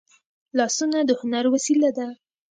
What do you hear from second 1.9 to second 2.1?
ده